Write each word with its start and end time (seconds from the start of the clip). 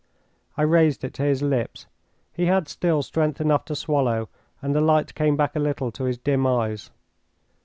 I 0.57 0.63
raised 0.63 1.03
it 1.03 1.13
to 1.13 1.21
his 1.25 1.43
lips. 1.43 1.85
He 2.33 2.47
had 2.47 2.67
still 2.67 3.03
strength 3.03 3.39
enough 3.39 3.65
to 3.65 3.75
swallow, 3.75 4.29
and 4.59 4.73
the 4.73 4.81
light 4.81 5.13
came 5.13 5.37
back 5.37 5.55
a 5.55 5.59
little 5.59 5.91
to 5.91 6.05
his 6.05 6.17
dim 6.17 6.47
eyes. 6.47 6.89